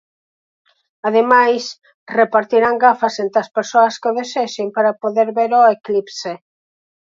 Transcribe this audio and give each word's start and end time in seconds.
Ademais 1.07 1.63
repartirán 2.19 2.75
gafas 2.85 3.15
entre 3.23 3.39
as 3.43 3.53
persoas 3.57 3.95
que 3.99 4.07
o 4.11 4.17
desexen 4.19 4.67
para 4.75 4.97
poder 5.03 5.27
ver 5.39 5.51
o 5.59 5.71
eclipse. 5.75 6.31